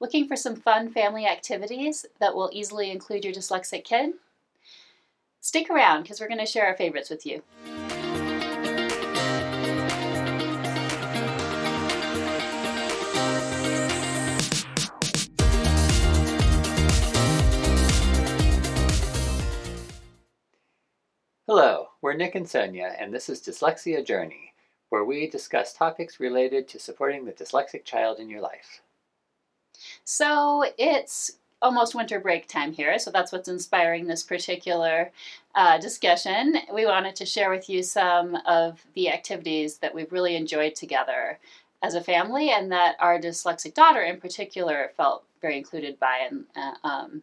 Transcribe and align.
Looking 0.00 0.28
for 0.28 0.36
some 0.36 0.54
fun 0.54 0.92
family 0.92 1.26
activities 1.26 2.06
that 2.20 2.32
will 2.32 2.50
easily 2.52 2.92
include 2.92 3.24
your 3.24 3.34
dyslexic 3.34 3.82
kid? 3.82 4.12
Stick 5.40 5.68
around 5.70 6.02
because 6.02 6.20
we're 6.20 6.28
going 6.28 6.38
to 6.38 6.46
share 6.46 6.66
our 6.66 6.76
favorites 6.76 7.10
with 7.10 7.26
you. 7.26 7.42
Hello, 21.48 21.88
we're 22.00 22.12
Nick 22.12 22.36
and 22.36 22.48
Sonia, 22.48 22.94
and 23.00 23.12
this 23.12 23.28
is 23.28 23.40
Dyslexia 23.40 24.06
Journey, 24.06 24.52
where 24.90 25.04
we 25.04 25.28
discuss 25.28 25.72
topics 25.72 26.20
related 26.20 26.68
to 26.68 26.78
supporting 26.78 27.24
the 27.24 27.32
dyslexic 27.32 27.84
child 27.84 28.20
in 28.20 28.28
your 28.28 28.40
life. 28.40 28.80
So 30.04 30.64
it's 30.78 31.32
almost 31.60 31.94
winter 31.94 32.20
break 32.20 32.46
time 32.46 32.72
here, 32.72 32.98
so 32.98 33.10
that's 33.10 33.32
what's 33.32 33.48
inspiring 33.48 34.06
this 34.06 34.22
particular 34.22 35.10
uh, 35.54 35.78
discussion. 35.78 36.56
We 36.72 36.86
wanted 36.86 37.16
to 37.16 37.26
share 37.26 37.50
with 37.50 37.68
you 37.68 37.82
some 37.82 38.36
of 38.46 38.84
the 38.94 39.10
activities 39.10 39.78
that 39.78 39.94
we've 39.94 40.12
really 40.12 40.36
enjoyed 40.36 40.74
together 40.74 41.38
as 41.82 41.94
a 41.94 42.00
family, 42.00 42.50
and 42.50 42.70
that 42.72 42.96
our 43.00 43.18
dyslexic 43.18 43.74
daughter 43.74 44.02
in 44.02 44.20
particular 44.20 44.92
felt 44.96 45.24
very 45.40 45.56
included 45.56 45.98
by 45.98 46.28
and. 46.30 46.44
Uh, 46.56 46.86
um, 46.86 47.22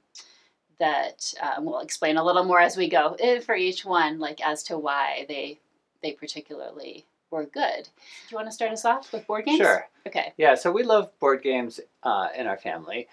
that 0.78 1.34
um, 1.42 1.64
we'll 1.66 1.80
explain 1.80 2.18
a 2.18 2.24
little 2.24 2.44
more 2.44 2.60
as 2.60 2.76
we 2.76 2.90
go 2.90 3.16
eh, 3.20 3.40
for 3.40 3.56
each 3.56 3.86
one, 3.86 4.20
like 4.20 4.46
as 4.46 4.64
to 4.64 4.78
why 4.78 5.26
they 5.30 5.60
they 6.02 6.12
particularly 6.12 7.06
were 7.32 7.46
good. 7.46 7.84
Do 7.84 8.32
you 8.32 8.38
want 8.38 8.48
to 8.48 8.54
start 8.54 8.72
us 8.72 8.86
off 8.86 9.12
with 9.12 9.28
board 9.28 9.46
games? 9.46 9.58
Sure. 9.58 9.88
Okay. 10.08 10.34
Yeah, 10.38 10.56
so 10.56 10.72
we 10.72 10.84
love 10.84 11.18
board 11.20 11.42
games 11.42 11.80
uh, 12.04 12.30
in 12.38 12.48
our 12.48 12.58
family, 12.58 13.08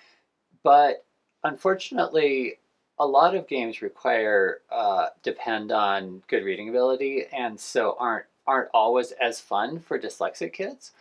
but 0.62 1.04
unfortunately, 1.44 2.58
a 2.98 3.06
lot 3.06 3.34
of 3.34 3.48
games 3.48 3.82
require 3.82 4.60
uh, 4.70 5.08
depend 5.22 5.72
on 5.72 6.22
good 6.28 6.44
reading 6.44 6.68
ability, 6.68 7.24
and 7.32 7.58
so 7.58 7.96
aren't 7.98 8.26
aren't 8.46 8.70
always 8.74 9.12
as 9.12 9.40
fun 9.40 9.78
for 9.80 9.98
dyslexic 9.98 10.52
kids. 10.52 10.92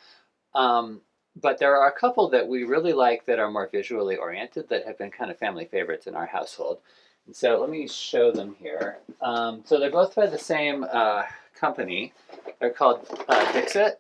Um, 0.54 1.02
but 1.40 1.58
there 1.60 1.76
are 1.78 1.88
a 1.88 2.00
couple 2.00 2.30
that 2.30 2.48
we 2.48 2.64
really 2.64 2.94
like 2.94 3.26
that 3.26 3.40
are 3.40 3.50
more 3.50 3.70
visually 3.72 4.18
oriented 4.18 4.70
that 4.70 4.86
have 4.86 4.98
been 4.98 5.12
kind 5.12 5.32
of 5.32 5.38
family 5.38 5.66
favorites 5.66 6.08
in 6.08 6.16
our 6.16 6.26
household. 6.26 6.80
And 7.26 7.36
so 7.36 7.60
let 7.60 7.70
me 7.70 7.88
show 7.88 8.32
them 8.32 8.56
here. 8.60 8.98
Um, 9.22 9.64
so 9.66 9.80
they're 9.80 9.92
both 9.92 10.16
by 10.16 10.26
the 10.26 10.38
same 10.38 10.86
uh, 10.92 11.24
company. 11.60 12.14
They're 12.60 12.72
called 12.72 13.08
uh, 13.28 13.52
Dixit 13.52 14.00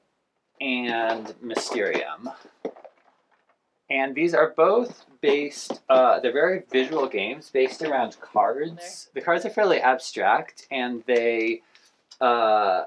and 0.59 1.33
Mysterium. 1.41 2.29
And 3.89 4.15
these 4.15 4.33
are 4.33 4.53
both 4.55 5.05
based, 5.19 5.81
uh, 5.89 6.21
they're 6.21 6.31
very 6.31 6.63
visual 6.71 7.07
games 7.07 7.49
based 7.49 7.81
around 7.81 8.15
cards. 8.21 9.09
The 9.13 9.21
cards 9.21 9.45
are 9.45 9.49
fairly 9.49 9.81
abstract 9.81 10.65
and 10.71 11.03
they, 11.05 11.61
uh, 12.21 12.83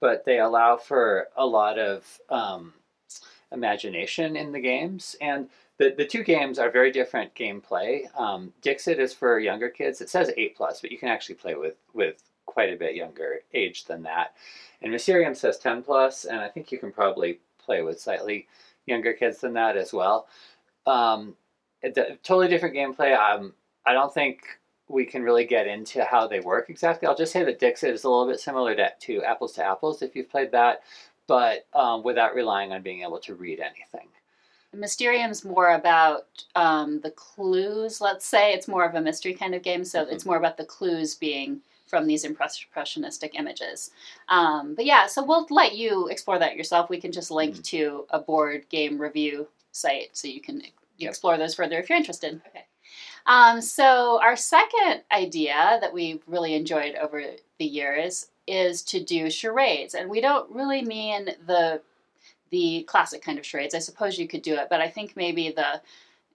but 0.00 0.24
they 0.24 0.40
allow 0.40 0.76
for 0.76 1.28
a 1.36 1.46
lot 1.46 1.78
of 1.78 2.20
um, 2.30 2.74
imagination 3.52 4.34
in 4.34 4.50
the 4.50 4.60
games. 4.60 5.14
And 5.20 5.48
the, 5.78 5.94
the 5.96 6.04
two 6.04 6.24
games 6.24 6.58
are 6.58 6.70
very 6.70 6.90
different 6.90 7.34
gameplay. 7.36 8.04
Um, 8.18 8.52
Dixit 8.60 8.98
is 8.98 9.12
for 9.12 9.38
younger 9.38 9.68
kids. 9.68 10.00
It 10.00 10.10
says 10.10 10.32
8 10.36 10.56
plus, 10.56 10.80
but 10.80 10.90
you 10.90 10.98
can 10.98 11.08
actually 11.08 11.36
play 11.36 11.54
with, 11.54 11.76
with 11.92 12.22
quite 12.46 12.72
a 12.72 12.76
bit 12.76 12.94
younger 12.94 13.40
age 13.52 13.84
than 13.84 14.02
that. 14.02 14.34
And 14.82 14.92
Mysterium 14.92 15.34
says 15.34 15.58
10 15.58 15.82
plus, 15.82 16.24
and 16.24 16.40
I 16.40 16.48
think 16.48 16.70
you 16.70 16.78
can 16.78 16.92
probably 16.92 17.40
play 17.58 17.82
with 17.82 18.00
slightly 18.00 18.46
younger 18.86 19.12
kids 19.12 19.40
than 19.40 19.54
that 19.54 19.76
as 19.76 19.92
well. 19.92 20.28
Um, 20.86 21.36
it's 21.82 21.98
a 21.98 22.16
totally 22.22 22.48
different 22.48 22.74
gameplay. 22.74 23.16
Um, 23.16 23.54
I 23.86 23.92
don't 23.92 24.12
think 24.12 24.42
we 24.88 25.04
can 25.06 25.22
really 25.22 25.44
get 25.44 25.66
into 25.66 26.04
how 26.04 26.26
they 26.26 26.40
work 26.40 26.68
exactly. 26.68 27.08
I'll 27.08 27.16
just 27.16 27.32
say 27.32 27.44
that 27.44 27.58
Dixit 27.58 27.94
is 27.94 28.04
a 28.04 28.08
little 28.08 28.26
bit 28.26 28.40
similar 28.40 28.74
to, 28.74 28.90
to 29.00 29.22
Apples 29.22 29.52
to 29.54 29.64
Apples 29.64 30.02
if 30.02 30.14
you've 30.14 30.30
played 30.30 30.52
that, 30.52 30.82
but 31.26 31.66
um, 31.72 32.02
without 32.02 32.34
relying 32.34 32.72
on 32.72 32.82
being 32.82 33.02
able 33.02 33.18
to 33.20 33.34
read 33.34 33.60
anything. 33.60 34.08
Mysterium's 34.74 35.44
more 35.44 35.74
about 35.74 36.26
um, 36.54 37.00
the 37.00 37.10
clues, 37.10 38.00
let's 38.00 38.26
say. 38.26 38.52
It's 38.52 38.68
more 38.68 38.84
of 38.84 38.94
a 38.94 39.00
mystery 39.00 39.34
kind 39.34 39.54
of 39.54 39.62
game, 39.62 39.84
so 39.84 40.02
mm-hmm. 40.02 40.12
it's 40.12 40.26
more 40.26 40.36
about 40.36 40.56
the 40.56 40.64
clues 40.64 41.14
being 41.14 41.60
from 41.86 42.06
these 42.06 42.24
impressionistic 42.24 43.38
images. 43.38 43.90
Um, 44.28 44.74
but 44.74 44.86
yeah, 44.86 45.06
so 45.06 45.24
we'll 45.24 45.46
let 45.50 45.76
you 45.76 46.08
explore 46.08 46.38
that 46.38 46.56
yourself. 46.56 46.90
We 46.90 47.00
can 47.00 47.12
just 47.12 47.30
link 47.30 47.54
mm-hmm. 47.54 47.62
to 47.62 48.06
a 48.10 48.18
board 48.18 48.68
game 48.68 49.00
review 49.00 49.48
site 49.72 50.10
so 50.12 50.28
you 50.28 50.40
can 50.40 50.62
yep. 50.98 51.10
explore 51.10 51.36
those 51.36 51.54
further 51.54 51.78
if 51.78 51.88
you're 51.88 51.98
interested. 51.98 52.40
Okay. 52.48 52.66
Um, 53.26 53.60
so 53.60 54.20
our 54.22 54.36
second 54.36 55.02
idea 55.10 55.78
that 55.80 55.92
we've 55.92 56.22
really 56.26 56.54
enjoyed 56.54 56.94
over 56.96 57.22
the 57.58 57.64
years 57.64 58.28
is 58.46 58.82
to 58.82 59.02
do 59.02 59.30
charades, 59.30 59.94
and 59.94 60.10
we 60.10 60.20
don't 60.20 60.50
really 60.50 60.82
mean 60.82 61.30
the 61.46 61.80
the 62.50 62.84
classic 62.84 63.22
kind 63.22 63.38
of 63.38 63.46
charades. 63.46 63.74
I 63.74 63.78
suppose 63.78 64.18
you 64.18 64.28
could 64.28 64.42
do 64.42 64.54
it, 64.54 64.68
but 64.70 64.80
I 64.80 64.88
think 64.88 65.16
maybe 65.16 65.50
the 65.50 65.80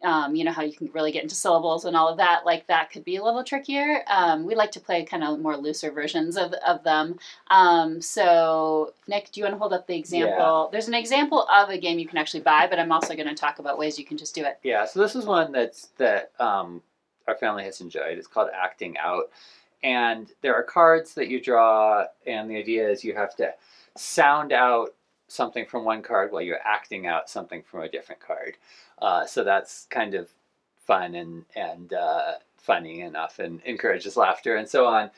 um, 0.04 0.36
you 0.36 0.44
know 0.44 0.52
how 0.52 0.62
you 0.62 0.74
can 0.74 0.90
really 0.94 1.12
get 1.12 1.24
into 1.24 1.36
syllables 1.36 1.86
and 1.86 1.96
all 1.96 2.08
of 2.08 2.18
that 2.18 2.46
like 2.46 2.68
that 2.68 2.92
could 2.92 3.04
be 3.04 3.18
a 3.18 3.24
little 3.24 3.44
trickier. 3.44 4.04
Um, 4.08 4.46
we 4.46 4.56
like 4.56 4.72
to 4.72 4.80
play 4.80 5.04
kind 5.04 5.24
of 5.24 5.40
more 5.40 5.58
looser 5.58 5.92
versions 5.92 6.38
of, 6.38 6.54
of 6.66 6.84
them. 6.84 7.20
Um, 7.50 8.02
so 8.02 8.94
nick 9.08 9.32
do 9.32 9.40
you 9.40 9.46
want 9.46 9.56
to 9.56 9.60
hold 9.60 9.74
up 9.74 9.88
the 9.88 9.98
example? 9.98 10.66
Yeah. 10.66 10.72
there's 10.72 10.88
an 10.88 10.94
example 10.94 11.48
of 11.52 11.70
a 11.70 11.78
game 11.78 12.00
you 12.00 12.08
can 12.08 12.18
actually 12.18 12.42
buy 12.42 12.68
but 12.68 12.80
i'm 12.80 12.92
also 12.92 13.16
going 13.16 13.28
to 13.28 13.36
talk 13.36 13.60
about 13.60 13.78
ways 13.78 14.00
you 14.00 14.06
can 14.06 14.18
just 14.18 14.36
do 14.36 14.44
it. 14.44 14.60
Yeah 14.64 14.86
so 14.86 15.00
this 15.00 15.16
is 15.16 15.26
one 15.26 15.52
that's 15.52 15.88
that 15.98 16.32
um, 16.40 16.82
our 17.30 17.36
family 17.36 17.64
has 17.64 17.80
enjoyed. 17.80 18.18
It's 18.18 18.28
called 18.28 18.50
acting 18.54 18.98
out. 18.98 19.30
And 19.82 20.30
there 20.42 20.56
are 20.56 20.64
cards 20.64 21.14
that 21.14 21.30
you 21.30 21.42
draw, 21.42 22.06
and 22.28 22.50
the 22.50 22.58
idea 22.58 22.90
is 22.90 23.04
you 23.04 23.16
have 23.16 23.36
to 23.38 23.54
sound 23.96 24.52
out 24.52 24.94
something 25.30 25.66
from 25.66 25.86
one 25.86 26.02
card 26.02 26.32
while 26.32 26.42
you're 26.42 26.60
acting 26.66 27.08
out 27.08 27.30
something 27.30 27.62
from 27.62 27.82
a 27.82 27.90
different 27.90 28.20
card. 28.20 28.58
Uh, 29.02 29.26
so 29.26 29.44
that's 29.44 29.88
kind 29.90 30.14
of 30.14 30.30
fun 30.86 31.16
and 31.16 31.46
and 31.56 31.94
uh, 31.94 32.34
funny 32.58 33.02
enough, 33.02 33.40
and 33.40 33.62
encourages 33.66 34.18
laughter 34.18 34.56
and 34.56 34.68
so 34.68 34.86
on. 34.86 35.12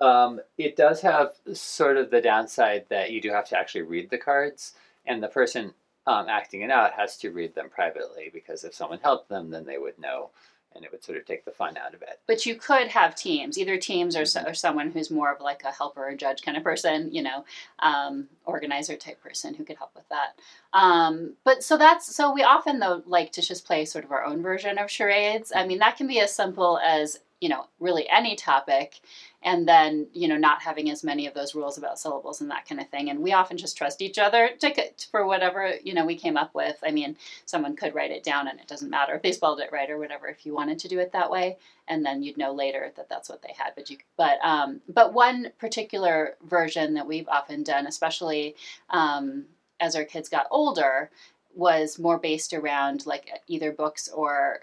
Um, 0.00 0.40
it 0.58 0.76
does 0.76 1.00
have 1.02 1.34
sort 1.52 1.96
of 1.96 2.10
the 2.10 2.20
downside 2.20 2.86
that 2.88 3.12
you 3.12 3.20
do 3.20 3.30
have 3.30 3.48
to 3.50 3.58
actually 3.58 3.82
read 3.82 4.10
the 4.10 4.18
cards, 4.18 4.74
and 5.06 5.22
the 5.22 5.28
person 5.28 5.74
um, 6.06 6.28
acting 6.28 6.62
it 6.62 6.70
out 6.70 6.92
has 6.92 7.16
to 7.18 7.30
read 7.30 7.54
them 7.54 7.68
privately 7.70 8.30
because 8.32 8.64
if 8.64 8.74
someone 8.74 8.98
helped 9.02 9.28
them, 9.28 9.50
then 9.50 9.64
they 9.64 9.78
would 9.78 9.98
know 9.98 10.30
and 10.74 10.84
it 10.84 10.92
would 10.92 11.04
sort 11.04 11.18
of 11.18 11.26
take 11.26 11.44
the 11.44 11.50
fun 11.50 11.76
out 11.76 11.94
of 11.94 12.02
it. 12.02 12.20
But 12.26 12.46
you 12.46 12.54
could 12.54 12.88
have 12.88 13.14
teams, 13.14 13.58
either 13.58 13.76
teams 13.76 14.16
or, 14.16 14.22
mm-hmm. 14.22 14.44
so, 14.44 14.50
or 14.50 14.54
someone 14.54 14.90
who's 14.90 15.10
more 15.10 15.32
of 15.32 15.40
like 15.40 15.62
a 15.64 15.72
helper 15.72 16.08
or 16.08 16.14
judge 16.14 16.42
kind 16.42 16.56
of 16.56 16.62
person, 16.62 17.12
you 17.12 17.22
know, 17.22 17.44
um, 17.80 18.28
organizer 18.44 18.96
type 18.96 19.22
person 19.22 19.54
who 19.54 19.64
could 19.64 19.76
help 19.76 19.94
with 19.94 20.08
that. 20.08 20.34
Um, 20.72 21.34
but 21.44 21.62
so 21.62 21.76
that's 21.76 22.14
so 22.14 22.32
we 22.32 22.42
often 22.42 22.78
though 22.78 23.02
like 23.06 23.32
to 23.32 23.42
just 23.42 23.66
play 23.66 23.84
sort 23.84 24.04
of 24.04 24.12
our 24.12 24.24
own 24.24 24.42
version 24.42 24.78
of 24.78 24.90
charades. 24.90 25.52
I 25.54 25.66
mean, 25.66 25.78
that 25.78 25.96
can 25.96 26.06
be 26.06 26.20
as 26.20 26.34
simple 26.34 26.78
as 26.78 27.20
you 27.42 27.48
know 27.48 27.66
really 27.80 28.08
any 28.08 28.36
topic 28.36 29.00
and 29.42 29.66
then 29.66 30.06
you 30.12 30.28
know 30.28 30.36
not 30.36 30.62
having 30.62 30.88
as 30.90 31.02
many 31.02 31.26
of 31.26 31.34
those 31.34 31.56
rules 31.56 31.76
about 31.76 31.98
syllables 31.98 32.40
and 32.40 32.48
that 32.50 32.68
kind 32.68 32.80
of 32.80 32.88
thing. 32.88 33.10
And 33.10 33.18
we 33.18 33.32
often 33.32 33.56
just 33.56 33.76
trust 33.76 34.00
each 34.00 34.16
other 34.16 34.50
to, 34.60 34.72
for 35.10 35.26
whatever 35.26 35.74
you 35.82 35.92
know 35.92 36.06
we 36.06 36.14
came 36.14 36.36
up 36.36 36.54
with. 36.54 36.76
I 36.86 36.92
mean 36.92 37.16
someone 37.44 37.74
could 37.74 37.96
write 37.96 38.12
it 38.12 38.22
down 38.22 38.46
and 38.46 38.60
it 38.60 38.68
doesn't 38.68 38.90
matter 38.90 39.14
if 39.14 39.22
they 39.22 39.32
spelled 39.32 39.58
it 39.58 39.72
right 39.72 39.90
or 39.90 39.98
whatever 39.98 40.28
if 40.28 40.46
you 40.46 40.54
wanted 40.54 40.78
to 40.78 40.88
do 40.88 41.00
it 41.00 41.10
that 41.12 41.30
way 41.30 41.58
and 41.88 42.06
then 42.06 42.22
you'd 42.22 42.38
know 42.38 42.52
later 42.52 42.92
that 42.96 43.08
that's 43.08 43.28
what 43.28 43.42
they 43.42 43.52
had. 43.58 43.72
But 43.74 43.90
you 43.90 43.98
but 44.16 44.38
um, 44.44 44.80
but 44.88 45.12
one 45.12 45.50
particular 45.58 46.36
version 46.48 46.94
that 46.94 47.08
we've 47.08 47.28
often 47.28 47.64
done 47.64 47.88
especially 47.88 48.54
um, 48.90 49.46
as 49.80 49.96
our 49.96 50.04
kids 50.04 50.28
got 50.28 50.46
older 50.52 51.10
was 51.54 51.98
more 51.98 52.18
based 52.18 52.54
around 52.54 53.04
like 53.04 53.28
either 53.48 53.72
books 53.72 54.08
or 54.08 54.60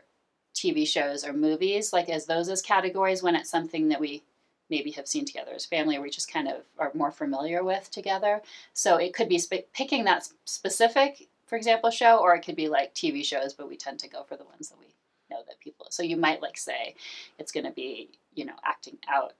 TV 0.55 0.87
shows 0.87 1.23
or 1.23 1.33
movies, 1.33 1.93
like 1.93 2.09
as 2.09 2.25
those 2.25 2.49
as 2.49 2.61
categories 2.61 3.23
when 3.23 3.35
it's 3.35 3.49
something 3.49 3.89
that 3.89 3.99
we 3.99 4.23
maybe 4.69 4.91
have 4.91 5.07
seen 5.07 5.25
together 5.25 5.51
as 5.53 5.65
family 5.65 5.97
or 5.97 6.01
we 6.01 6.09
just 6.09 6.31
kind 6.31 6.47
of 6.47 6.61
are 6.77 6.91
more 6.93 7.11
familiar 7.11 7.63
with 7.63 7.89
together. 7.91 8.41
So 8.73 8.97
it 8.97 9.13
could 9.13 9.29
be 9.29 9.39
sp- 9.41 9.71
picking 9.73 10.03
that 10.05 10.27
specific, 10.45 11.27
for 11.47 11.55
example, 11.55 11.89
show, 11.89 12.17
or 12.17 12.35
it 12.35 12.41
could 12.41 12.55
be 12.55 12.69
like 12.69 12.93
TV 12.93 13.23
shows, 13.23 13.53
but 13.53 13.67
we 13.67 13.77
tend 13.77 13.99
to 13.99 14.09
go 14.09 14.23
for 14.23 14.37
the 14.37 14.43
ones 14.43 14.69
that 14.69 14.79
we 14.79 14.93
know 15.29 15.41
that 15.47 15.59
people. 15.59 15.87
So 15.89 16.03
you 16.03 16.17
might 16.17 16.41
like 16.41 16.57
say 16.57 16.95
it's 17.39 17.51
going 17.51 17.65
to 17.65 17.71
be, 17.71 18.09
you 18.35 18.45
know, 18.45 18.55
acting 18.63 18.97
out 19.07 19.33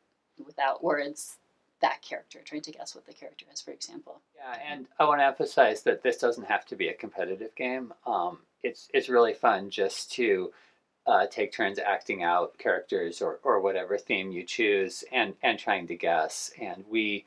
without 0.44 0.84
words 0.84 1.38
that 1.82 2.02
character, 2.02 2.40
trying 2.44 2.62
to 2.62 2.72
guess 2.72 2.94
what 2.94 3.06
the 3.06 3.14
character 3.14 3.46
is, 3.54 3.62
for 3.62 3.72
example. 3.72 4.20
Yeah, 4.36 4.58
and 4.70 4.88
I 5.00 5.06
want 5.06 5.22
to 5.22 5.26
emphasize 5.26 5.84
that 5.84 6.04
this 6.04 6.18
doesn't 6.18 6.46
have 6.46 6.66
to 6.68 6.76
be 6.76 6.90
a 6.90 6.94
competitive 6.94 7.56
game. 7.56 7.94
Um, 8.06 8.40
it's 8.64 8.90
it's 8.94 9.10
really 9.10 9.34
fun 9.34 9.70
just 9.70 10.12
to 10.14 10.52
uh, 11.10 11.26
take 11.26 11.52
turns 11.52 11.80
acting 11.80 12.22
out 12.22 12.56
characters 12.60 13.20
or, 13.20 13.40
or 13.44 13.60
whatever 13.60 13.98
theme 13.98 14.32
you 14.32 14.44
choose 14.44 15.04
and, 15.12 15.34
and 15.42 15.58
trying 15.58 15.88
to 15.88 15.96
guess. 15.96 16.52
And 16.62 16.84
we 16.88 17.26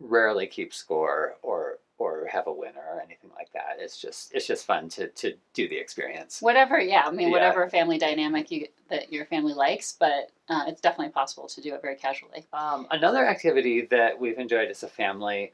rarely 0.00 0.46
keep 0.48 0.74
score 0.74 1.36
or 1.42 1.78
or 1.96 2.26
have 2.26 2.48
a 2.48 2.52
winner 2.52 2.82
or 2.92 3.00
anything 3.00 3.30
like 3.36 3.52
that. 3.52 3.76
It's 3.78 4.00
just 4.00 4.34
it's 4.34 4.48
just 4.48 4.66
fun 4.66 4.88
to 4.90 5.06
to 5.06 5.34
do 5.52 5.68
the 5.68 5.76
experience. 5.76 6.42
Whatever, 6.42 6.80
yeah. 6.80 7.04
I 7.06 7.12
mean, 7.12 7.28
Yeah. 7.28 7.34
whatever 7.34 7.70
family 7.70 7.98
dynamic 7.98 8.50
you 8.50 8.66
that 8.88 9.12
your 9.12 9.26
family 9.26 9.54
likes, 9.54 9.94
but 9.98 10.32
uh, 10.48 10.64
it's 10.66 10.80
definitely 10.80 11.12
possible 11.12 11.46
to 11.46 11.60
do 11.60 11.72
it 11.72 11.82
very 11.82 11.94
casually. 11.94 12.46
Um, 12.52 12.88
another 12.90 13.24
activity 13.24 13.82
that 13.86 14.18
we've 14.18 14.38
enjoyed 14.38 14.70
as 14.70 14.82
a 14.82 14.88
family, 14.88 15.52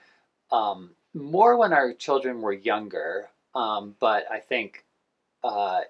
um, 0.51 0.93
more 1.13 1.59
when 1.59 1.75
our 1.75 1.93
children 1.93 2.41
were 2.41 2.55
younger, 2.55 3.29
um, 3.55 3.95
but 4.01 4.25
I 4.33 4.39
think 4.39 4.85
uh, 5.45 5.83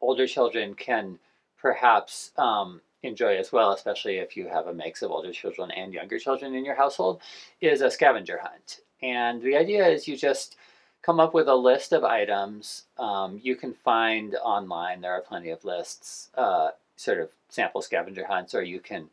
older 0.00 0.26
children 0.26 0.74
can 0.74 1.18
perhaps 1.60 2.32
um, 2.36 2.80
enjoy 3.02 3.36
as 3.36 3.52
well, 3.52 3.72
especially 3.72 4.16
if 4.16 4.36
you 4.36 4.48
have 4.48 4.66
a 4.66 4.74
mix 4.74 5.02
of 5.02 5.10
older 5.10 5.32
children 5.32 5.70
and 5.70 5.92
younger 5.92 6.18
children 6.18 6.54
in 6.54 6.64
your 6.64 6.74
household, 6.74 7.20
is 7.60 7.80
a 7.80 7.90
scavenger 7.90 8.38
hunt. 8.42 8.80
And 9.02 9.40
the 9.42 9.56
idea 9.56 9.86
is 9.86 10.06
you 10.06 10.16
just 10.16 10.56
come 11.02 11.20
up 11.20 11.32
with 11.32 11.48
a 11.48 11.54
list 11.54 11.92
of 11.92 12.04
items 12.04 12.84
um, 12.98 13.40
you 13.42 13.56
can 13.56 13.72
find 13.72 14.34
online. 14.36 15.00
There 15.00 15.12
are 15.12 15.22
plenty 15.22 15.50
of 15.50 15.64
lists, 15.64 16.30
uh, 16.34 16.70
sort 16.96 17.20
of 17.20 17.30
sample 17.48 17.80
scavenger 17.80 18.26
hunts, 18.26 18.54
or 18.54 18.62
you 18.62 18.80
can 18.80 19.08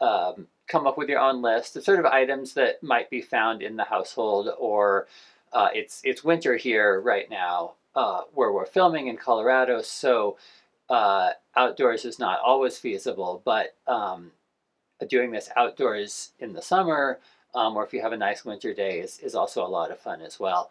um, 0.00 0.46
come 0.68 0.86
up 0.86 0.96
with 0.96 1.08
your 1.08 1.20
own 1.20 1.42
list 1.42 1.76
of 1.76 1.84
sort 1.84 1.98
of 1.98 2.06
items 2.06 2.54
that 2.54 2.82
might 2.82 3.10
be 3.10 3.20
found 3.20 3.62
in 3.62 3.76
the 3.76 3.84
household, 3.84 4.48
or 4.58 5.06
uh, 5.52 5.68
it's 5.74 6.00
it's 6.04 6.24
winter 6.24 6.56
here 6.56 7.00
right 7.00 7.28
now 7.30 7.72
uh, 7.94 8.22
where 8.32 8.52
we're 8.52 8.66
filming 8.66 9.08
in 9.08 9.16
Colorado, 9.16 9.82
so 9.82 10.36
uh, 10.88 11.30
outdoors 11.56 12.04
is 12.04 12.18
not 12.18 12.40
always 12.40 12.78
feasible. 12.78 13.42
But 13.44 13.76
um, 13.86 14.32
doing 15.08 15.30
this 15.30 15.50
outdoors 15.56 16.32
in 16.38 16.52
the 16.52 16.62
summer, 16.62 17.20
um, 17.54 17.76
or 17.76 17.84
if 17.84 17.92
you 17.92 18.00
have 18.00 18.12
a 18.12 18.16
nice 18.16 18.44
winter 18.44 18.74
day, 18.74 19.00
is, 19.00 19.18
is 19.20 19.34
also 19.34 19.64
a 19.64 19.68
lot 19.68 19.90
of 19.90 19.98
fun 19.98 20.20
as 20.22 20.38
well. 20.38 20.70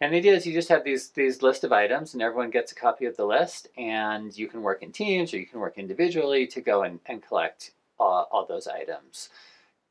And 0.00 0.12
the 0.12 0.18
idea 0.18 0.34
is 0.34 0.46
you 0.46 0.52
just 0.52 0.68
have 0.68 0.84
these 0.84 1.10
these 1.10 1.42
list 1.42 1.64
of 1.64 1.72
items, 1.72 2.14
and 2.14 2.22
everyone 2.22 2.50
gets 2.50 2.70
a 2.70 2.76
copy 2.76 3.06
of 3.06 3.16
the 3.16 3.26
list, 3.26 3.68
and 3.76 4.36
you 4.36 4.46
can 4.46 4.62
work 4.62 4.82
in 4.82 4.92
teams 4.92 5.34
or 5.34 5.38
you 5.38 5.46
can 5.46 5.58
work 5.58 5.76
individually 5.76 6.46
to 6.48 6.60
go 6.60 6.84
and, 6.84 7.00
and 7.06 7.26
collect 7.26 7.72
uh, 7.98 8.02
all 8.02 8.46
those 8.46 8.68
items. 8.68 9.30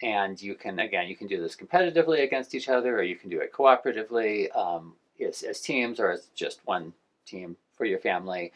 And 0.02 0.42
you 0.42 0.56
can 0.56 0.80
again, 0.80 1.08
you 1.08 1.16
can 1.18 1.28
do 1.28 1.42
this 1.42 1.58
competitively 1.58 2.24
against 2.24 2.56
each 2.56 2.70
other, 2.70 2.98
or 2.98 3.04
you 3.04 3.18
can 3.18 3.30
do 3.30 3.42
it 3.42 3.52
cooperatively 3.52 4.56
um, 4.56 4.94
as, 5.26 5.44
as 5.44 5.62
teams, 5.62 6.00
or 6.00 6.12
as 6.12 6.28
just 6.36 6.60
one 6.66 6.94
team 7.26 7.58
for 7.76 7.86
your 7.86 8.00
family. 8.00 8.52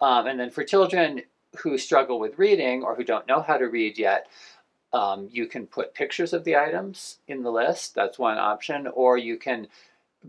Um, 0.00 0.26
and 0.26 0.38
then 0.38 0.50
for 0.50 0.64
children 0.64 1.22
who 1.58 1.78
struggle 1.78 2.18
with 2.18 2.38
reading 2.38 2.82
or 2.82 2.94
who 2.94 3.04
don't 3.04 3.28
know 3.28 3.42
how 3.42 3.56
to 3.56 3.66
read 3.66 3.98
yet, 3.98 4.26
um, 4.92 5.28
you 5.30 5.46
can 5.46 5.66
put 5.66 5.94
pictures 5.94 6.32
of 6.32 6.44
the 6.44 6.56
items 6.56 7.18
in 7.28 7.42
the 7.42 7.50
list. 7.50 7.94
That's 7.94 8.18
one 8.18 8.38
option, 8.38 8.86
or 8.88 9.16
you 9.16 9.36
can 9.36 9.68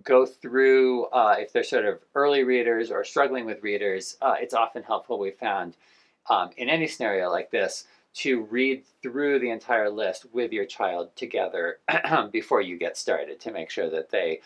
go 0.03 0.25
through 0.25 1.05
uh, 1.05 1.35
if 1.37 1.51
they're 1.51 1.63
sort 1.63 1.85
of 1.85 1.99
early 2.15 2.43
readers 2.43 2.89
or 2.89 3.03
struggling 3.03 3.45
with 3.45 3.61
readers. 3.61 4.17
Uh, 4.21 4.35
it's 4.39 4.53
often 4.53 4.83
helpful. 4.83 5.19
We 5.19 5.31
found 5.31 5.75
um, 6.29 6.49
in 6.57 6.69
any 6.69 6.87
scenario 6.87 7.29
like 7.29 7.51
this 7.51 7.85
to 8.15 8.43
read 8.43 8.83
through 9.01 9.39
the 9.39 9.49
entire 9.49 9.89
list 9.89 10.25
with 10.33 10.51
your 10.51 10.65
child 10.65 11.15
together 11.15 11.79
before 12.31 12.61
you 12.61 12.77
get 12.77 12.97
started 12.97 13.39
to 13.39 13.51
make 13.51 13.69
sure 13.69 13.89
that 13.89 14.11
they 14.11 14.39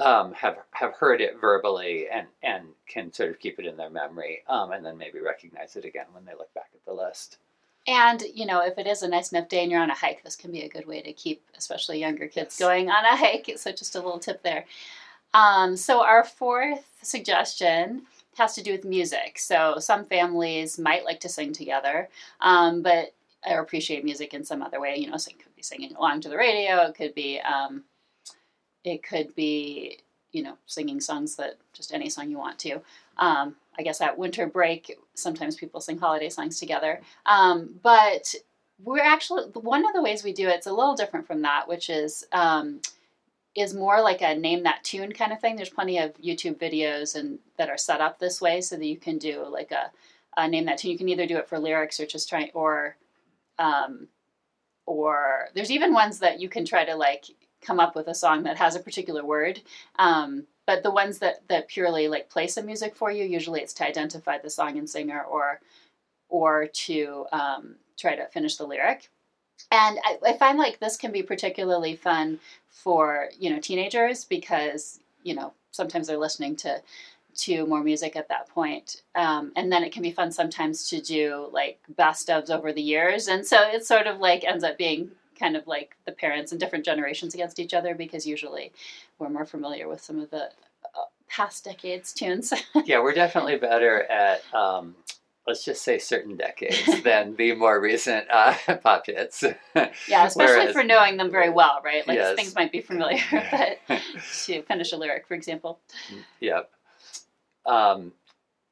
um, 0.00 0.32
have 0.34 0.56
have 0.72 0.94
heard 0.94 1.20
it 1.20 1.40
verbally 1.40 2.08
and 2.08 2.26
and 2.42 2.64
can 2.88 3.12
sort 3.12 3.30
of 3.30 3.38
keep 3.38 3.58
it 3.58 3.66
in 3.66 3.76
their 3.76 3.90
memory 3.90 4.42
um, 4.48 4.72
and 4.72 4.84
then 4.84 4.98
maybe 4.98 5.20
recognize 5.20 5.76
it 5.76 5.84
again 5.84 6.06
when 6.12 6.24
they 6.24 6.32
look 6.32 6.52
back 6.54 6.70
at 6.74 6.84
the 6.84 6.92
list. 6.92 7.38
And 7.86 8.22
you 8.34 8.46
know, 8.46 8.60
if 8.64 8.78
it 8.78 8.86
is 8.86 9.02
a 9.02 9.08
nice 9.08 9.32
enough 9.32 9.48
day 9.48 9.62
and 9.62 9.70
you're 9.70 9.80
on 9.80 9.90
a 9.90 9.94
hike, 9.94 10.22
this 10.22 10.36
can 10.36 10.52
be 10.52 10.62
a 10.62 10.68
good 10.68 10.86
way 10.86 11.02
to 11.02 11.12
keep, 11.12 11.42
especially 11.56 11.98
younger 11.98 12.26
kids, 12.28 12.54
Yes. 12.54 12.58
going 12.58 12.88
on 12.90 13.04
a 13.04 13.16
hike. 13.16 13.52
So 13.56 13.72
just 13.72 13.96
a 13.96 14.00
little 14.00 14.20
tip 14.20 14.42
there. 14.42 14.64
Um, 15.34 15.76
so 15.76 16.02
our 16.02 16.24
fourth 16.24 16.84
suggestion 17.02 18.02
has 18.36 18.54
to 18.54 18.62
do 18.62 18.72
with 18.72 18.84
music. 18.84 19.38
So 19.38 19.76
some 19.78 20.04
families 20.04 20.78
might 20.78 21.04
like 21.04 21.20
to 21.20 21.28
sing 21.28 21.52
together, 21.52 22.08
um, 22.40 22.82
but 22.82 23.14
or 23.46 23.60
appreciate 23.60 24.04
music 24.04 24.32
in 24.34 24.44
some 24.44 24.62
other 24.62 24.80
way. 24.80 24.96
You 24.96 25.10
know, 25.10 25.16
so 25.16 25.30
it 25.30 25.38
could 25.42 25.54
be 25.56 25.62
singing 25.62 25.94
along 25.96 26.20
to 26.22 26.28
the 26.28 26.36
radio. 26.36 26.82
It 26.82 26.94
could 26.94 27.14
be, 27.14 27.40
um, 27.40 27.82
it 28.84 29.02
could 29.02 29.34
be, 29.34 29.98
you 30.32 30.42
know, 30.42 30.56
singing 30.66 31.00
songs 31.00 31.36
that 31.36 31.56
just 31.72 31.92
any 31.92 32.08
song 32.08 32.30
you 32.30 32.38
want 32.38 32.58
to. 32.60 32.80
Um, 33.18 33.56
I 33.78 33.82
guess 33.82 34.00
at 34.00 34.18
winter 34.18 34.46
break, 34.46 34.98
sometimes 35.14 35.56
people 35.56 35.80
sing 35.80 35.98
holiday 35.98 36.28
songs 36.28 36.58
together. 36.58 37.00
Um, 37.26 37.74
but 37.82 38.34
we're 38.82 39.02
actually 39.02 39.44
one 39.52 39.86
of 39.86 39.92
the 39.92 40.02
ways 40.02 40.24
we 40.24 40.32
do 40.32 40.48
it's 40.48 40.66
a 40.66 40.72
little 40.72 40.94
different 40.94 41.26
from 41.26 41.42
that, 41.42 41.68
which 41.68 41.88
is 41.88 42.26
um, 42.32 42.80
is 43.54 43.74
more 43.74 44.00
like 44.00 44.22
a 44.22 44.34
name 44.34 44.62
that 44.62 44.82
tune 44.82 45.12
kind 45.12 45.32
of 45.32 45.40
thing. 45.40 45.56
There's 45.56 45.68
plenty 45.68 45.98
of 45.98 46.14
YouTube 46.14 46.56
videos 46.56 47.14
and 47.14 47.38
that 47.58 47.68
are 47.68 47.78
set 47.78 48.00
up 48.00 48.18
this 48.18 48.40
way 48.40 48.60
so 48.60 48.76
that 48.76 48.86
you 48.86 48.96
can 48.96 49.18
do 49.18 49.46
like 49.46 49.72
a, 49.72 49.90
a 50.36 50.48
name 50.48 50.64
that 50.66 50.78
tune. 50.78 50.90
You 50.90 50.98
can 50.98 51.08
either 51.08 51.26
do 51.26 51.36
it 51.36 51.48
for 51.48 51.58
lyrics 51.58 52.00
or 52.00 52.06
just 52.06 52.28
try 52.28 52.50
or 52.54 52.96
um, 53.58 54.08
or 54.86 55.48
there's 55.54 55.70
even 55.70 55.92
ones 55.92 56.18
that 56.18 56.40
you 56.40 56.48
can 56.48 56.64
try 56.64 56.84
to 56.84 56.96
like 56.96 57.26
come 57.62 57.80
up 57.80 57.94
with 57.94 58.08
a 58.08 58.14
song 58.14 58.42
that 58.42 58.56
has 58.56 58.76
a 58.76 58.80
particular 58.80 59.24
word. 59.24 59.60
Um, 59.98 60.44
but 60.66 60.82
the 60.82 60.90
ones 60.90 61.18
that 61.18 61.46
that 61.48 61.68
purely 61.68 62.08
like 62.08 62.30
play 62.30 62.46
some 62.46 62.66
music 62.66 62.94
for 62.94 63.10
you, 63.10 63.24
usually 63.24 63.60
it's 63.60 63.72
to 63.74 63.86
identify 63.86 64.38
the 64.38 64.50
song 64.50 64.78
and 64.78 64.88
singer 64.88 65.22
or 65.22 65.60
or 66.28 66.66
to 66.66 67.26
um, 67.32 67.76
try 67.98 68.16
to 68.16 68.26
finish 68.26 68.56
the 68.56 68.66
lyric. 68.66 69.10
And 69.70 69.98
I, 70.04 70.18
I 70.28 70.32
find 70.36 70.58
like 70.58 70.78
this 70.78 70.96
can 70.96 71.12
be 71.12 71.22
particularly 71.22 71.96
fun 71.96 72.40
for 72.68 73.28
you 73.38 73.50
know 73.50 73.60
teenagers 73.60 74.24
because 74.24 75.00
you 75.22 75.34
know 75.34 75.52
sometimes 75.70 76.06
they're 76.06 76.16
listening 76.16 76.56
to 76.56 76.80
to 77.34 77.66
more 77.66 77.82
music 77.82 78.14
at 78.14 78.28
that 78.28 78.48
point. 78.50 79.02
Um, 79.14 79.52
and 79.56 79.72
then 79.72 79.82
it 79.82 79.92
can 79.92 80.02
be 80.02 80.12
fun 80.12 80.30
sometimes 80.30 80.88
to 80.90 81.00
do 81.00 81.48
like 81.50 81.80
best 81.96 82.28
ofs 82.28 82.50
over 82.50 82.72
the 82.72 82.82
years, 82.82 83.28
and 83.28 83.46
so 83.46 83.60
it 83.62 83.84
sort 83.84 84.06
of 84.06 84.18
like 84.18 84.44
ends 84.44 84.64
up 84.64 84.78
being 84.78 85.10
kind 85.42 85.56
of 85.56 85.66
like 85.66 85.96
the 86.04 86.12
parents 86.12 86.52
and 86.52 86.60
different 86.60 86.84
generations 86.84 87.34
against 87.34 87.58
each 87.58 87.74
other 87.74 87.94
because 87.96 88.24
usually 88.26 88.70
we're 89.18 89.28
more 89.28 89.44
familiar 89.44 89.88
with 89.88 90.00
some 90.00 90.20
of 90.20 90.30
the 90.30 90.44
uh, 90.44 91.04
past 91.28 91.64
decades 91.64 92.12
tunes. 92.12 92.52
yeah, 92.84 93.00
we're 93.02 93.12
definitely 93.14 93.56
better 93.56 94.04
at 94.04 94.42
um, 94.54 94.94
let's 95.48 95.64
just 95.64 95.82
say 95.82 95.98
certain 95.98 96.36
decades 96.36 97.02
than 97.02 97.34
the 97.34 97.54
more 97.56 97.80
recent 97.80 98.24
uh, 98.30 98.54
pop 98.84 99.04
hits. 99.06 99.42
yeah, 100.06 100.26
especially 100.26 100.56
Whereas- 100.56 100.72
for 100.72 100.84
knowing 100.84 101.16
them 101.16 101.30
very 101.30 101.50
well, 101.50 101.80
right? 101.84 102.06
Like 102.06 102.18
Yes. 102.18 102.36
things 102.36 102.54
might 102.54 102.70
be 102.70 102.80
familiar, 102.80 103.20
but 103.50 103.78
to 104.44 104.62
finish 104.62 104.92
a 104.92 104.96
lyric, 104.96 105.26
for 105.26 105.34
example. 105.34 105.80
Yep. 106.40 106.70
Um, 107.66 108.12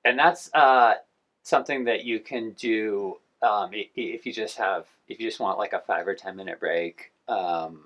and 0.05 0.17
that's 0.19 0.53
uh, 0.55 0.95
something 1.43 1.85
that 1.85 2.05
you 2.05 2.21
can 2.21 2.53
do 2.53 3.19
um, 3.43 3.71
if 3.73 4.27
you 4.27 4.33
just 4.33 4.57
have 4.59 4.87
if 5.09 5.21
you 5.21 5.29
just 5.29 5.41
want 5.41 5.59
like 5.59 5.73
a 5.73 5.81
five 5.81 6.07
or 6.07 6.15
ten 6.15 6.37
minute 6.37 6.61
break. 6.61 7.13
Um, 7.29 7.85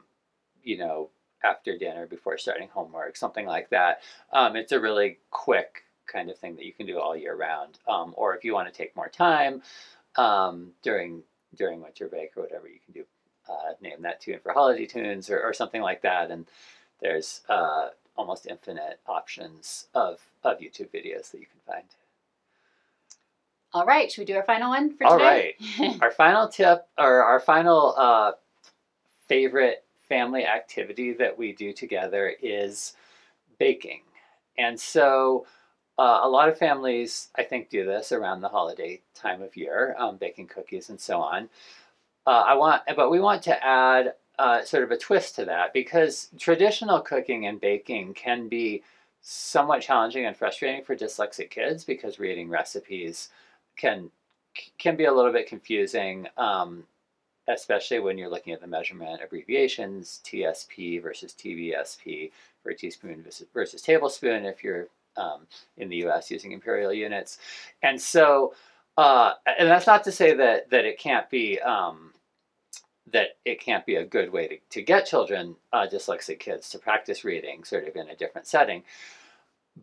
you 0.62 0.78
know, 0.78 1.10
after 1.44 1.76
dinner 1.76 2.06
before 2.06 2.38
starting 2.38 2.68
homework, 2.68 3.16
something 3.16 3.46
like 3.46 3.68
that. 3.70 4.00
Um, 4.32 4.56
it's 4.56 4.72
a 4.72 4.80
really 4.80 5.18
quick 5.30 5.84
kind 6.06 6.30
of 6.30 6.38
thing 6.38 6.56
that 6.56 6.64
you 6.64 6.72
can 6.72 6.86
do 6.86 6.98
all 6.98 7.16
year 7.16 7.36
round. 7.36 7.78
Um, 7.86 8.14
or 8.16 8.34
if 8.34 8.44
you 8.44 8.54
want 8.54 8.72
to 8.72 8.74
take 8.76 8.96
more 8.96 9.08
time 9.08 9.62
um, 10.16 10.72
during 10.82 11.22
during 11.54 11.80
winter 11.80 12.08
break 12.08 12.36
or 12.36 12.42
whatever, 12.42 12.66
you 12.66 12.80
can 12.84 12.94
do 12.94 13.04
uh, 13.48 13.74
name 13.80 14.02
that 14.02 14.20
tune 14.20 14.40
for 14.42 14.52
holiday 14.52 14.86
tunes 14.86 15.30
or, 15.30 15.40
or 15.40 15.52
something 15.52 15.82
like 15.82 16.02
that. 16.02 16.30
And 16.30 16.46
there's 17.00 17.42
uh, 17.48 17.88
almost 18.16 18.46
infinite 18.46 19.00
options 19.06 19.86
of, 19.94 20.20
of 20.42 20.58
YouTube 20.58 20.90
videos 20.90 21.30
that 21.30 21.40
you 21.40 21.46
can 21.46 21.60
find. 21.66 21.84
All 23.74 23.84
right, 23.84 24.10
should 24.10 24.22
we 24.22 24.24
do 24.24 24.36
our 24.36 24.44
final 24.44 24.70
one 24.70 24.96
for 24.96 25.04
All 25.04 25.18
today? 25.18 25.56
All 25.80 25.88
right. 25.88 25.98
our 26.02 26.12
final 26.12 26.46
tip 26.46 26.86
or 26.96 27.24
our 27.24 27.40
final 27.40 27.92
uh, 27.96 28.32
favorite 29.26 29.84
family 30.08 30.46
activity 30.46 31.12
that 31.14 31.36
we 31.36 31.52
do 31.52 31.72
together 31.72 32.32
is 32.40 32.94
baking. 33.58 34.02
And 34.56 34.78
so 34.78 35.46
uh, 35.98 36.20
a 36.22 36.28
lot 36.28 36.48
of 36.48 36.56
families, 36.56 37.30
I 37.34 37.42
think, 37.42 37.68
do 37.68 37.84
this 37.84 38.12
around 38.12 38.42
the 38.42 38.48
holiday 38.48 39.00
time 39.12 39.42
of 39.42 39.56
year, 39.56 39.96
um, 39.98 40.18
baking 40.18 40.46
cookies 40.46 40.88
and 40.88 41.00
so 41.00 41.20
on. 41.20 41.48
Uh, 42.28 42.44
I 42.46 42.54
want, 42.54 42.82
but 42.94 43.10
we 43.10 43.18
want 43.18 43.42
to 43.42 43.64
add 43.66 44.14
uh, 44.38 44.62
sort 44.62 44.84
of 44.84 44.92
a 44.92 44.96
twist 44.96 45.34
to 45.36 45.46
that 45.46 45.72
because 45.72 46.28
traditional 46.38 47.00
cooking 47.00 47.46
and 47.46 47.60
baking 47.60 48.14
can 48.14 48.48
be 48.48 48.84
somewhat 49.20 49.82
challenging 49.82 50.26
and 50.26 50.36
frustrating 50.36 50.84
for 50.84 50.94
dyslexic 50.94 51.50
kids 51.50 51.84
because 51.84 52.20
reading 52.20 52.48
recipes 52.48 53.30
can 53.76 54.10
can 54.78 54.96
be 54.96 55.04
a 55.04 55.12
little 55.12 55.32
bit 55.32 55.48
confusing, 55.48 56.26
um, 56.36 56.84
especially 57.48 57.98
when 57.98 58.16
you're 58.16 58.30
looking 58.30 58.52
at 58.52 58.60
the 58.60 58.66
measurement 58.66 59.20
abbreviations, 59.22 60.20
TSP 60.24 61.02
versus 61.02 61.32
TBSP 61.32 62.30
for 62.62 62.72
teaspoon 62.72 63.22
versus, 63.22 63.46
versus 63.52 63.82
tablespoon 63.82 64.44
if 64.44 64.62
you're 64.62 64.88
um, 65.16 65.46
in 65.76 65.88
the 65.88 65.96
U.S. 65.96 66.30
using 66.30 66.52
imperial 66.52 66.92
units, 66.92 67.38
and 67.82 68.00
so 68.00 68.54
uh, 68.96 69.32
and 69.58 69.68
that's 69.68 69.86
not 69.86 70.04
to 70.04 70.12
say 70.12 70.34
that 70.34 70.70
that 70.70 70.84
it 70.84 70.98
can't 70.98 71.28
be 71.30 71.60
um, 71.60 72.12
that 73.12 73.36
it 73.44 73.60
can't 73.60 73.84
be 73.86 73.96
a 73.96 74.04
good 74.04 74.32
way 74.32 74.48
to, 74.48 74.56
to 74.70 74.82
get 74.82 75.06
children, 75.06 75.56
uh, 75.72 75.86
dyslexic 75.90 76.38
kids, 76.38 76.70
to 76.70 76.78
practice 76.78 77.24
reading 77.24 77.64
sort 77.64 77.86
of 77.86 77.96
in 77.96 78.08
a 78.08 78.16
different 78.16 78.46
setting. 78.46 78.82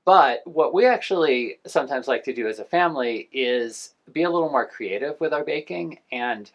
But 0.05 0.41
what 0.45 0.73
we 0.73 0.85
actually 0.85 1.59
sometimes 1.67 2.07
like 2.07 2.23
to 2.23 2.33
do 2.33 2.47
as 2.47 2.59
a 2.59 2.65
family 2.65 3.29
is 3.31 3.93
be 4.11 4.23
a 4.23 4.29
little 4.29 4.49
more 4.49 4.67
creative 4.67 5.19
with 5.19 5.33
our 5.33 5.43
baking 5.43 5.99
and 6.11 6.49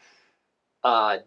uh, 0.82 1.18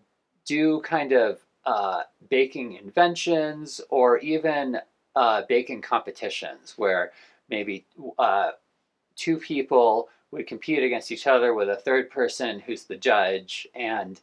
do 0.45 0.81
kind 0.81 1.11
of 1.11 1.39
uh, 1.65 2.03
baking 2.29 2.73
inventions 2.73 3.79
or 3.89 4.17
even 4.19 4.79
uh, 5.15 5.43
baking 5.47 5.81
competitions 5.81 6.73
where 6.77 7.11
maybe 7.49 7.85
uh, 8.17 8.51
two 9.15 9.37
people 9.37 10.09
would 10.31 10.47
compete 10.47 10.83
against 10.83 11.11
each 11.11 11.27
other 11.27 11.53
with 11.53 11.69
a 11.69 11.75
third 11.75 12.09
person 12.09 12.59
who's 12.59 12.83
the 12.83 12.95
judge 12.95 13.67
and 13.75 14.21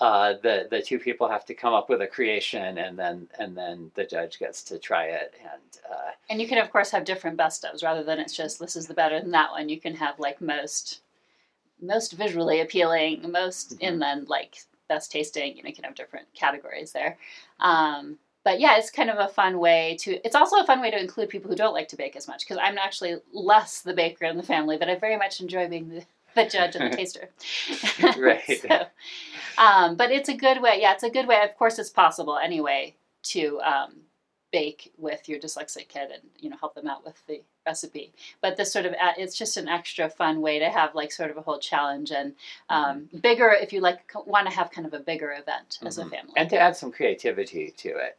uh, 0.00 0.34
the 0.42 0.68
the 0.70 0.80
two 0.80 0.98
people 0.98 1.28
have 1.28 1.44
to 1.46 1.54
come 1.54 1.74
up 1.74 1.88
with 1.88 2.00
a 2.02 2.06
creation 2.06 2.78
and 2.78 2.98
then 2.98 3.28
and 3.38 3.56
then 3.56 3.90
the 3.94 4.04
judge 4.04 4.38
gets 4.38 4.62
to 4.62 4.78
try 4.78 5.04
it 5.06 5.34
and 5.42 5.80
uh, 5.90 6.10
And 6.30 6.40
you 6.40 6.46
can 6.48 6.58
of 6.58 6.70
course 6.70 6.90
have 6.90 7.04
different 7.04 7.36
best 7.36 7.64
ofs 7.64 7.82
rather 7.82 8.04
than 8.04 8.18
it's 8.18 8.36
just 8.36 8.58
this 8.60 8.76
is 8.76 8.86
the 8.86 8.94
better 8.94 9.20
than 9.20 9.32
that 9.32 9.50
one. 9.50 9.68
You 9.68 9.80
can 9.80 9.94
have 9.96 10.18
like 10.18 10.40
most 10.40 11.00
most 11.80 12.12
visually 12.12 12.60
appealing, 12.60 13.30
most 13.30 13.78
Mhm. 13.78 13.88
and 13.88 14.02
then 14.02 14.24
like 14.26 14.58
best 14.88 15.10
tasting. 15.12 15.56
You 15.56 15.62
know, 15.62 15.68
you 15.68 15.74
can 15.74 15.84
have 15.84 15.94
different 15.94 16.32
categories 16.34 16.92
there. 16.92 17.18
Um, 17.60 18.18
but 18.44 18.60
yeah, 18.60 18.78
it's 18.78 18.90
kind 18.90 19.10
of 19.10 19.18
a 19.18 19.28
fun 19.28 19.58
way 19.58 19.96
to. 20.00 20.12
It's 20.24 20.34
also 20.34 20.56
a 20.60 20.64
fun 20.66 20.80
way 20.80 20.90
to 20.90 20.98
include 20.98 21.28
people 21.28 21.50
who 21.50 21.56
don't 21.56 21.74
like 21.74 21.88
to 21.88 21.96
bake 21.96 22.16
as 22.16 22.26
much 22.28 22.40
because 22.44 22.58
I'm 22.62 22.78
actually 22.78 23.16
less 23.32 23.82
the 23.82 23.94
baker 23.94 24.24
in 24.26 24.36
the 24.36 24.42
family, 24.42 24.76
but 24.78 24.88
I 24.88 24.94
very 24.96 25.16
much 25.16 25.40
enjoy 25.40 25.68
being 25.68 25.88
the, 25.88 26.04
the 26.44 26.48
judge 26.48 26.76
and 26.76 26.92
the 26.92 26.96
taster. 27.00 27.28
Right. 28.18 28.42
So, 28.68 28.86
um, 29.62 29.96
but 29.96 30.10
it's 30.10 30.28
a 30.28 30.34
good 30.36 30.62
way. 30.62 30.78
Yeah, 30.80 30.92
it's 30.92 31.02
a 31.02 31.10
good 31.10 31.26
way. 31.26 31.40
Of 31.42 31.56
course, 31.56 31.78
it's 31.78 31.90
possible 31.90 32.38
anyway 32.38 32.94
to 33.24 33.60
um, 33.60 33.96
bake 34.52 34.92
with 34.96 35.28
your 35.28 35.38
dyslexic 35.40 35.88
kid 35.88 36.10
and 36.12 36.22
you 36.38 36.48
know 36.48 36.56
help 36.58 36.74
them 36.74 36.86
out 36.86 37.04
with 37.04 37.16
the 37.26 37.42
recipe. 37.66 38.12
But 38.40 38.56
this 38.56 38.72
sort 38.72 38.86
of 38.86 38.94
it's 39.18 39.36
just 39.36 39.56
an 39.56 39.68
extra 39.68 40.08
fun 40.08 40.40
way 40.40 40.58
to 40.60 40.70
have 40.70 40.94
like 40.94 41.12
sort 41.12 41.30
of 41.30 41.36
a 41.36 41.42
whole 41.42 41.58
challenge 41.58 42.10
and 42.12 42.34
um, 42.68 43.08
bigger 43.20 43.50
if 43.50 43.72
you 43.72 43.80
like 43.80 44.10
want 44.26 44.48
to 44.48 44.54
have 44.54 44.70
kind 44.70 44.86
of 44.86 44.94
a 44.94 45.00
bigger 45.00 45.32
event 45.32 45.78
as 45.84 45.98
a 45.98 46.04
Mhm. 46.04 46.10
family. 46.10 46.32
and 46.36 46.48
to 46.50 46.58
add 46.58 46.76
some 46.76 46.92
creativity 46.92 47.70
to 47.78 47.88
it 47.90 48.16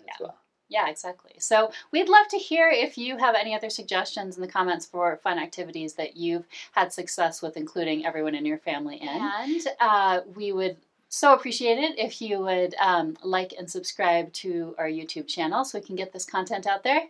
as 0.00 0.04
Yeah. 0.06 0.26
well. 0.26 0.38
Yeah, 0.68 0.88
exactly. 0.88 1.32
So 1.38 1.70
we'd 1.92 2.08
love 2.08 2.26
to 2.28 2.38
hear 2.38 2.68
if 2.68 2.98
you 2.98 3.16
have 3.18 3.34
any 3.34 3.54
other 3.54 3.70
suggestions 3.70 4.36
in 4.36 4.42
the 4.42 4.48
comments 4.48 4.84
for 4.84 5.16
fun 5.22 5.38
activities 5.38 5.94
that 5.94 6.16
you've 6.16 6.46
had 6.72 6.92
success 6.92 7.40
with 7.40 7.56
including 7.56 8.04
everyone 8.04 8.34
in 8.34 8.44
your 8.44 8.58
family 8.58 8.96
in. 8.96 9.08
And 9.08 9.66
uh, 9.78 10.20
we 10.34 10.52
would 10.52 10.76
so 11.08 11.32
appreciate 11.32 11.78
it 11.78 11.98
if 11.98 12.20
you 12.20 12.40
would 12.40 12.74
um, 12.80 13.16
like 13.22 13.54
and 13.56 13.70
subscribe 13.70 14.32
to 14.34 14.74
our 14.76 14.88
YouTube 14.88 15.28
channel 15.28 15.64
so 15.64 15.78
we 15.78 15.84
can 15.84 15.96
get 15.96 16.12
this 16.12 16.24
content 16.24 16.66
out 16.66 16.82
there. 16.82 17.02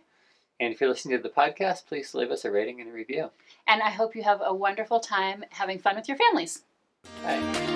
And 0.59 0.73
if 0.73 0.81
you're 0.81 0.89
listening 0.89 1.17
to 1.17 1.23
the 1.23 1.29
podcast, 1.29 1.85
please 1.87 2.13
leave 2.13 2.31
us 2.31 2.45
a 2.45 2.51
rating 2.51 2.81
and 2.81 2.89
a 2.89 2.93
review. 2.93 3.29
And 3.67 3.81
I 3.81 3.89
hope 3.89 4.15
you 4.15 4.23
have 4.23 4.41
a 4.43 4.53
wonderful 4.53 4.99
time 4.99 5.43
having 5.49 5.79
fun 5.79 5.95
with 5.95 6.07
your 6.07 6.17
families. 6.17 6.63
Bye. 7.23 7.66